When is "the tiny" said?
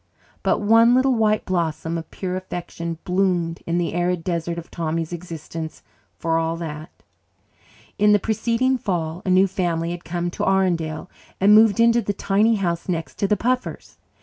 12.01-12.55